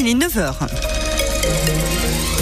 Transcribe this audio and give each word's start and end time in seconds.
il 0.00 0.08
est 0.08 0.14
9h. 0.14 2.39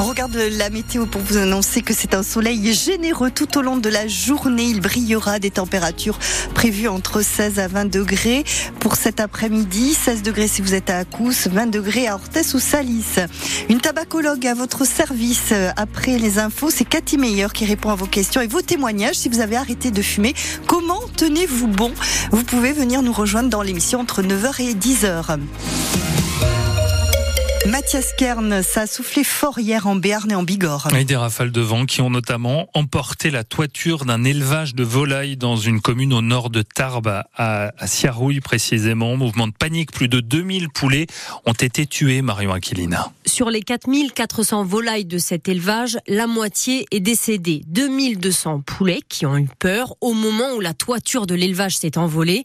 On 0.00 0.04
regarde 0.04 0.36
la 0.36 0.70
météo 0.70 1.06
pour 1.06 1.20
vous 1.22 1.38
annoncer 1.38 1.82
que 1.82 1.92
c'est 1.92 2.14
un 2.14 2.22
soleil 2.22 2.72
généreux 2.72 3.32
tout 3.32 3.58
au 3.58 3.62
long 3.62 3.76
de 3.76 3.88
la 3.88 4.06
journée. 4.06 4.62
Il 4.62 4.80
brillera 4.80 5.40
des 5.40 5.50
températures 5.50 6.20
prévues 6.54 6.86
entre 6.86 7.20
16 7.20 7.58
à 7.58 7.66
20 7.66 7.86
degrés 7.86 8.44
pour 8.78 8.94
cet 8.94 9.18
après-midi. 9.18 9.94
16 9.94 10.22
degrés 10.22 10.46
si 10.46 10.62
vous 10.62 10.74
êtes 10.74 10.88
à 10.88 10.98
Acous, 10.98 11.48
20 11.48 11.66
degrés 11.66 12.06
à 12.06 12.14
Orthès 12.14 12.54
ou 12.54 12.60
Salis. 12.60 13.16
Une 13.68 13.80
tabacologue 13.80 14.46
à 14.46 14.54
votre 14.54 14.86
service 14.86 15.52
après 15.76 16.16
les 16.16 16.38
infos. 16.38 16.70
C'est 16.70 16.84
Cathy 16.84 17.18
Meyer 17.18 17.48
qui 17.52 17.64
répond 17.64 17.90
à 17.90 17.96
vos 17.96 18.06
questions 18.06 18.40
et 18.40 18.46
vos 18.46 18.62
témoignages. 18.62 19.16
Si 19.16 19.28
vous 19.28 19.40
avez 19.40 19.56
arrêté 19.56 19.90
de 19.90 20.00
fumer, 20.00 20.32
comment 20.68 21.00
tenez-vous 21.16 21.66
bon? 21.66 21.92
Vous 22.30 22.44
pouvez 22.44 22.72
venir 22.72 23.02
nous 23.02 23.12
rejoindre 23.12 23.50
dans 23.50 23.62
l'émission 23.62 23.98
entre 23.98 24.22
9h 24.22 24.62
et 24.62 24.74
10h. 24.74 25.38
Mathias 27.68 28.14
Kern, 28.16 28.62
ça 28.62 28.82
a 28.82 28.86
soufflé 28.86 29.22
fort 29.22 29.58
hier 29.58 29.86
en 29.86 29.94
Béarn 29.94 30.30
et 30.30 30.34
en 30.34 30.42
Bigorre. 30.42 30.88
Et 30.96 31.04
des 31.04 31.16
rafales 31.16 31.52
de 31.52 31.60
vent 31.60 31.84
qui 31.84 32.00
ont 32.00 32.08
notamment 32.08 32.70
emporté 32.72 33.30
la 33.30 33.44
toiture 33.44 34.06
d'un 34.06 34.24
élevage 34.24 34.74
de 34.74 34.82
volailles 34.82 35.36
dans 35.36 35.56
une 35.56 35.82
commune 35.82 36.14
au 36.14 36.22
nord 36.22 36.48
de 36.48 36.62
Tarbes, 36.62 37.24
à, 37.36 37.70
Siarouille 37.84 38.40
précisément. 38.40 39.18
Mouvement 39.18 39.48
de 39.48 39.52
panique, 39.52 39.92
plus 39.92 40.08
de 40.08 40.20
2000 40.20 40.70
poulets 40.70 41.06
ont 41.44 41.52
été 41.52 41.84
tués, 41.84 42.22
Marion 42.22 42.54
Aquilina. 42.54 43.12
Sur 43.26 43.50
les 43.50 43.60
4400 43.60 44.64
volailles 44.64 45.04
de 45.04 45.18
cet 45.18 45.46
élevage, 45.46 45.98
la 46.06 46.26
moitié 46.26 46.86
est 46.90 47.00
décédée. 47.00 47.60
2200 47.66 48.62
poulets 48.64 49.02
qui 49.10 49.26
ont 49.26 49.36
eu 49.36 49.48
peur 49.58 49.94
au 50.00 50.14
moment 50.14 50.54
où 50.56 50.60
la 50.60 50.72
toiture 50.72 51.26
de 51.26 51.34
l'élevage 51.34 51.76
s'est 51.76 51.98
envolée. 51.98 52.44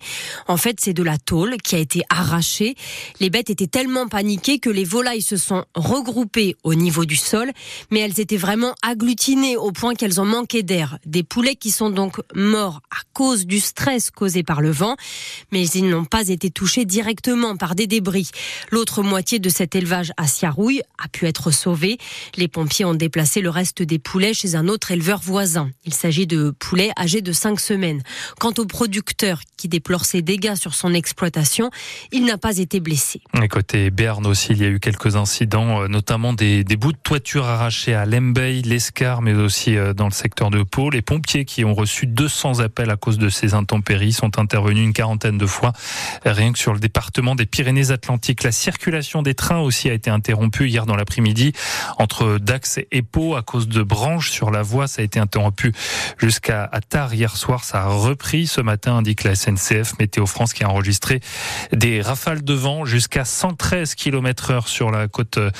En 0.50 0.58
fait, 0.58 0.82
c'est 0.82 0.94
de 0.94 1.04
la 1.04 1.18
tôle 1.18 1.56
qui 1.64 1.76
a 1.76 1.80
été 1.80 2.04
arrachée. 2.10 2.76
Les 3.22 3.30
bêtes 3.30 3.50
étaient 3.50 3.68
tellement 3.68 4.10
paniquées 4.10 4.60
que 4.60 4.70
les 4.70 4.84
volailles 4.84 5.13
se 5.22 5.38
sont 5.38 5.66
regroupées 5.76 6.56
au 6.64 6.74
niveau 6.74 7.06
du 7.06 7.16
sol, 7.16 7.52
mais 7.92 8.00
elles 8.00 8.20
étaient 8.20 8.38
vraiment 8.38 8.74
agglutinées 8.82 9.58
au 9.58 9.72
point 9.72 9.96
qu'elles 9.96 10.20
ont 10.20 10.26
manqué 10.26 10.64
d'air. 10.64 10.98
Des 11.06 11.24
poulets 11.24 11.56
qui 11.56 11.72
sont 11.72 11.90
donc 11.90 12.20
morts 12.36 12.82
à 12.92 13.02
cause 13.14 13.46
du 13.46 13.60
stress 13.60 14.10
causé 14.12 14.44
par 14.44 14.62
le 14.62 14.72
vent, 14.72 14.96
mais 15.52 15.68
ils 15.68 15.88
n'ont 15.90 16.06
pas 16.06 16.28
été 16.30 16.50
touchés 16.50 16.86
directement 16.86 17.56
par 17.56 17.76
des 17.76 17.88
débris. 17.88 18.32
L'autre 18.72 19.04
moitié 19.04 19.40
de 19.40 19.50
cet 19.50 19.76
élevage 19.76 20.12
à 20.18 20.28
Siarouille 20.28 20.82
a 20.98 21.08
pu 21.08 21.28
être 21.28 21.52
sauvée. 21.52 21.98
Les 22.36 22.48
pompiers 22.48 22.86
ont 22.86 22.94
déplacé 22.94 23.42
le 23.42 23.50
reste 23.50 23.82
des 23.82 24.00
poulets 24.00 24.34
chez 24.34 24.56
un 24.56 24.68
autre 24.68 24.92
éleveur 24.92 25.20
voisin. 25.20 25.70
Il 25.86 25.94
s'agit 25.94 26.28
de 26.28 26.54
poulets 26.58 26.92
âgés 26.98 27.22
de 27.22 27.32
5 27.32 27.60
semaines. 27.60 28.02
Quant 28.40 28.54
au 28.58 28.66
producteur 28.66 29.42
qui 29.58 29.68
déplore 29.68 30.06
ses 30.06 30.22
dégâts 30.22 30.56
sur 30.56 30.74
son 30.74 30.94
exploitation, 30.94 31.70
il 32.12 32.26
n'a 32.26 32.38
pas 32.38 32.58
été 32.58 32.80
blessé. 32.80 33.22
Côté 33.50 33.92
Berne 33.92 34.26
aussi, 34.26 34.54
il 34.54 34.62
y 34.62 34.66
a 34.66 34.70
eu 34.70 34.80
quelques 34.80 35.03
incidents, 35.10 35.84
euh, 35.84 35.88
notamment 35.88 36.34
des, 36.34 36.64
des, 36.64 36.76
bouts 36.76 36.94
de 36.94 36.98
toiture 36.98 37.46
arrachés 37.46 37.94
à 37.94 38.06
Lembey, 38.06 38.62
l'Escar, 38.62 39.22
mais 39.22 39.34
aussi 39.34 39.78
euh, 39.78 39.94
dans 39.94 40.06
le 40.06 40.12
secteur 40.12 40.50
de 40.50 40.64
Pau. 40.64 40.90
Les 40.90 41.02
pompiers 41.02 41.46
qui 41.46 41.66
ont 41.66 41.74
reçu 41.74 42.08
200 42.08 42.60
appels 42.60 42.90
à 42.90 42.96
cause 42.96 43.18
de 43.18 43.30
ces 43.30 43.54
intempéries 43.54 44.14
sont 44.14 44.40
intervenus 44.40 44.84
une 44.84 44.94
quarantaine 44.94 45.38
de 45.38 45.46
fois, 45.46 45.74
rien 46.26 46.52
que 46.52 46.60
sur 46.60 46.74
le 46.74 46.80
département 46.80 47.36
des 47.36 47.46
Pyrénées-Atlantiques. 47.46 48.44
La 48.44 48.52
circulation 48.52 49.22
des 49.22 49.36
trains 49.36 49.60
aussi 49.60 49.90
a 49.90 49.94
été 49.94 50.10
interrompue 50.10 50.68
hier 50.68 50.86
dans 50.86 50.96
l'après-midi 50.96 51.54
entre 51.98 52.38
Dax 52.40 52.80
et 52.92 53.02
Pau 53.02 53.36
à 53.36 53.42
cause 53.42 53.68
de 53.68 53.84
branches 53.84 54.32
sur 54.32 54.52
la 54.52 54.62
voie. 54.62 54.88
Ça 54.88 55.02
a 55.02 55.06
été 55.06 55.20
interrompu 55.20 55.74
jusqu'à 56.18 56.70
tard 56.90 57.14
hier 57.14 57.36
soir. 57.36 57.64
Ça 57.64 57.84
a 57.84 57.88
repris 57.88 58.48
ce 58.48 58.62
matin, 58.62 58.98
indique 58.98 59.24
la 59.24 59.36
SNCF. 59.36 59.98
Météo 60.00 60.26
France 60.26 60.54
qui 60.54 60.64
a 60.64 60.70
enregistré 60.70 61.20
des 61.72 62.02
rafales 62.02 62.44
de 62.44 62.54
vent 62.54 62.86
jusqu'à 62.86 63.26
113 63.26 63.96
km 63.96 64.52
heure 64.52 64.68
sur 64.68 64.83
la 64.92 65.08
côte 65.08 65.38
euh, 65.38 65.52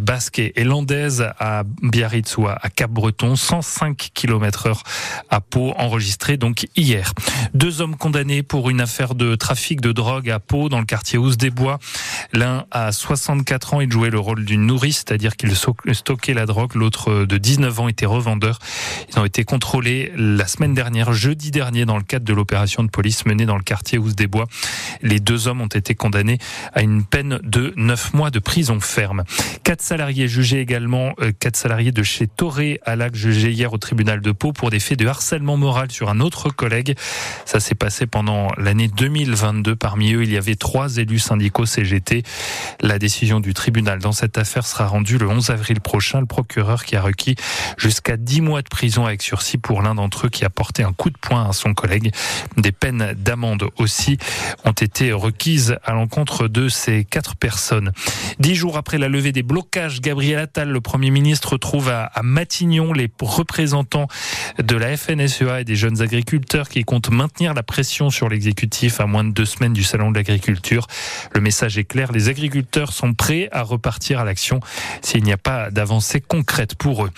basque 0.00 0.38
et 0.38 0.64
landaise 0.64 1.26
à 1.38 1.62
Biarritz 1.82 2.36
ou 2.36 2.46
à 2.48 2.58
Cap-Breton, 2.74 3.36
105 3.36 4.10
km 4.14 4.66
heure 4.66 4.82
à 5.30 5.40
Pau, 5.40 5.72
enregistré 5.76 6.36
donc 6.36 6.66
hier. 6.76 7.12
Deux 7.54 7.80
hommes 7.80 7.96
condamnés 7.96 8.42
pour 8.42 8.70
une 8.70 8.80
affaire 8.80 9.14
de 9.14 9.34
trafic 9.34 9.80
de 9.80 9.92
drogue 9.92 10.30
à 10.30 10.38
Pau, 10.38 10.68
dans 10.68 10.80
le 10.80 10.86
quartier 10.86 11.18
Housse 11.18 11.36
des 11.36 11.50
Bois. 11.50 11.78
L'un 12.34 12.66
a 12.72 12.90
64 12.90 13.74
ans, 13.74 13.80
il 13.80 13.92
jouait 13.92 14.10
le 14.10 14.18
rôle 14.18 14.44
d'une 14.44 14.66
nourrice, 14.66 15.04
c'est-à-dire 15.06 15.36
qu'il 15.36 15.54
stockait 15.54 16.34
la 16.34 16.46
drogue. 16.46 16.74
L'autre 16.74 17.24
de 17.24 17.38
19 17.38 17.78
ans 17.78 17.86
était 17.86 18.06
revendeur. 18.06 18.58
Ils 19.08 19.20
ont 19.20 19.24
été 19.24 19.44
contrôlés 19.44 20.12
la 20.16 20.48
semaine 20.48 20.74
dernière, 20.74 21.12
jeudi 21.12 21.52
dernier, 21.52 21.84
dans 21.84 21.96
le 21.96 22.02
cadre 22.02 22.24
de 22.24 22.32
l'opération 22.32 22.82
de 22.82 22.88
police 22.88 23.24
menée 23.24 23.46
dans 23.46 23.56
le 23.56 23.62
quartier 23.62 23.98
Housse 23.98 24.16
des 24.16 24.26
Bois. 24.26 24.46
Les 25.00 25.20
deux 25.20 25.46
hommes 25.46 25.60
ont 25.60 25.68
été 25.68 25.94
condamnés 25.94 26.38
à 26.72 26.82
une 26.82 27.04
peine 27.04 27.38
de 27.44 27.72
9 27.76 28.14
mois 28.14 28.32
de 28.32 28.40
prison 28.40 28.80
ferme. 28.80 29.22
Quatre 29.62 29.82
salariés 29.82 30.26
jugés 30.26 30.60
également, 30.60 31.14
euh, 31.20 31.30
quatre 31.38 31.56
salariés 31.56 31.92
de 31.92 32.02
chez 32.02 32.26
Toré 32.26 32.80
à 32.84 32.96
Lac 32.96 33.14
jugés 33.14 33.52
hier 33.52 33.72
au 33.72 33.78
tribunal 33.78 34.20
de 34.20 34.32
Pau 34.32 34.52
pour 34.52 34.70
des 34.70 34.80
faits 34.80 34.98
de 34.98 35.06
harcèlement 35.06 35.56
moral 35.56 35.92
sur 35.92 36.10
un 36.10 36.18
autre 36.18 36.50
collègue. 36.50 36.96
Ça 37.44 37.60
s'est 37.60 37.76
passé 37.76 38.06
pendant 38.06 38.48
l'année 38.58 38.88
2022. 38.88 39.76
Parmi 39.76 40.14
eux, 40.14 40.24
il 40.24 40.32
y 40.32 40.36
avait 40.36 40.56
trois 40.56 40.96
élus 40.96 41.20
syndicaux 41.20 41.64
CGT. 41.64 42.23
La 42.80 42.98
décision 42.98 43.40
du 43.40 43.54
tribunal 43.54 43.98
dans 43.98 44.12
cette 44.12 44.38
affaire 44.38 44.66
sera 44.66 44.86
rendue 44.86 45.18
le 45.18 45.28
11 45.28 45.50
avril 45.50 45.80
prochain. 45.80 46.20
Le 46.20 46.26
procureur 46.26 46.84
qui 46.84 46.96
a 46.96 47.02
requis 47.02 47.36
jusqu'à 47.76 48.16
10 48.16 48.40
mois 48.40 48.62
de 48.62 48.68
prison 48.68 49.06
avec 49.06 49.22
sursis 49.22 49.58
pour 49.58 49.82
l'un 49.82 49.94
d'entre 49.94 50.26
eux 50.26 50.30
qui 50.30 50.44
a 50.44 50.50
porté 50.50 50.82
un 50.82 50.92
coup 50.92 51.10
de 51.10 51.18
poing 51.18 51.48
à 51.48 51.52
son 51.52 51.74
collègue. 51.74 52.12
Des 52.56 52.72
peines 52.72 53.14
d'amende 53.16 53.64
aussi 53.78 54.18
ont 54.64 54.72
été 54.72 55.12
requises 55.12 55.76
à 55.84 55.92
l'encontre 55.92 56.48
de 56.48 56.68
ces 56.68 57.04
quatre 57.04 57.36
personnes. 57.36 57.92
Dix 58.38 58.54
jours 58.54 58.76
après 58.76 58.98
la 58.98 59.08
levée 59.08 59.32
des 59.32 59.42
blocages, 59.42 60.00
Gabriel 60.00 60.38
Attal, 60.38 60.68
le 60.68 60.80
Premier 60.80 61.10
ministre, 61.10 61.52
retrouve 61.52 61.88
à, 61.88 62.10
Matignon 62.22 62.92
les 62.92 63.10
représentants 63.20 64.08
de 64.58 64.76
la 64.76 64.96
FNSEA 64.96 65.60
et 65.60 65.64
des 65.64 65.76
jeunes 65.76 66.02
agriculteurs 66.02 66.68
qui 66.68 66.84
comptent 66.84 67.10
maintenir 67.10 67.54
la 67.54 67.62
pression 67.62 68.10
sur 68.10 68.28
l'exécutif 68.28 69.00
à 69.00 69.06
moins 69.06 69.24
de 69.24 69.30
deux 69.30 69.44
semaines 69.44 69.72
du 69.72 69.84
Salon 69.84 70.10
de 70.10 70.16
l'agriculture. 70.16 70.86
Le 71.34 71.40
message 71.40 71.78
est 71.78 71.84
clair, 71.84 72.12
les 72.14 72.28
agriculteurs 72.28 72.92
sont 72.92 73.12
prêts 73.14 73.48
à 73.52 73.62
repartir 73.62 74.20
à 74.20 74.24
l'action 74.24 74.60
s'il 75.02 75.22
n'y 75.24 75.32
a 75.32 75.36
pas 75.36 75.70
d'avancée 75.70 76.20
concrète 76.20 76.74
pour 76.74 77.04
eux. 77.04 77.10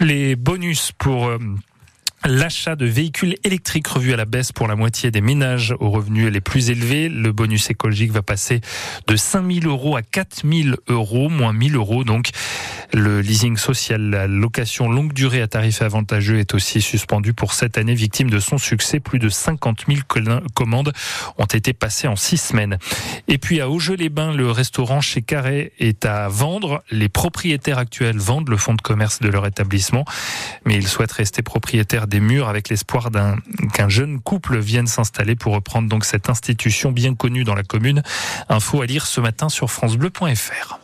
Les 0.00 0.36
bonus 0.36 0.92
pour... 0.98 1.26
Euh, 1.26 1.38
L'achat 2.26 2.76
de 2.76 2.84
véhicules 2.84 3.36
électriques 3.44 3.86
revu 3.86 4.12
à 4.12 4.16
la 4.16 4.26
baisse 4.26 4.52
pour 4.52 4.68
la 4.68 4.76
moitié 4.76 5.10
des 5.10 5.22
ménages 5.22 5.74
aux 5.80 5.88
revenus 5.88 6.30
les 6.30 6.42
plus 6.42 6.68
élevés. 6.68 7.08
Le 7.08 7.32
bonus 7.32 7.70
écologique 7.70 8.12
va 8.12 8.20
passer 8.20 8.60
de 9.06 9.16
5 9.16 9.50
000 9.62 9.66
euros 9.66 9.96
à 9.96 10.02
4 10.02 10.42
000 10.44 10.76
euros, 10.88 11.30
moins 11.30 11.54
1 11.54 11.68
000 11.70 11.76
euros. 11.76 12.04
Donc, 12.04 12.28
le 12.92 13.20
leasing 13.20 13.56
social, 13.56 14.10
la 14.10 14.26
location 14.26 14.90
longue 14.90 15.12
durée 15.12 15.42
à 15.42 15.48
tarif 15.48 15.82
avantageux 15.82 16.38
est 16.38 16.54
aussi 16.54 16.80
suspendu 16.80 17.34
pour 17.34 17.54
cette 17.54 17.78
année, 17.78 17.94
victime 17.94 18.30
de 18.30 18.40
son 18.40 18.58
succès. 18.58 19.00
Plus 19.00 19.18
de 19.18 19.28
50 19.28 19.84
000 19.88 20.00
commandes 20.54 20.92
ont 21.38 21.44
été 21.46 21.72
passées 21.72 22.08
en 22.08 22.16
six 22.16 22.38
semaines. 22.38 22.78
Et 23.28 23.38
puis 23.38 23.60
à 23.60 23.70
Augeux-les-Bains, 23.70 24.34
le 24.34 24.50
restaurant 24.50 25.00
chez 25.00 25.22
Carré 25.22 25.72
est 25.78 26.04
à 26.04 26.28
vendre. 26.28 26.82
Les 26.90 27.08
propriétaires 27.08 27.78
actuels 27.78 28.18
vendent 28.18 28.48
le 28.48 28.56
fonds 28.56 28.74
de 28.74 28.82
commerce 28.82 29.20
de 29.20 29.28
leur 29.28 29.46
établissement, 29.46 30.04
mais 30.64 30.74
ils 30.74 30.88
souhaitent 30.88 31.12
rester 31.12 31.42
propriétaires 31.42 32.06
des 32.06 32.20
murs 32.20 32.48
avec 32.48 32.68
l'espoir 32.68 33.10
qu'un 33.72 33.88
jeune 33.88 34.20
couple 34.20 34.58
vienne 34.58 34.86
s'installer 34.86 35.36
pour 35.36 35.54
reprendre 35.54 35.88
donc 35.88 36.04
cette 36.04 36.28
institution 36.28 36.92
bien 36.92 37.14
connue 37.14 37.44
dans 37.44 37.54
la 37.54 37.62
commune. 37.62 38.02
Info 38.48 38.82
à 38.82 38.86
lire 38.86 39.06
ce 39.06 39.20
matin 39.20 39.48
sur 39.48 39.70
francebleu.fr. 39.70 40.78